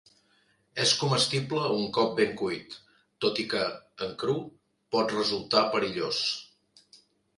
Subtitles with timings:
[0.83, 2.77] És comestible un cop ben cuit,
[3.25, 3.61] tot i que,
[4.07, 4.35] en cru,
[4.97, 6.27] pot resultar perillós.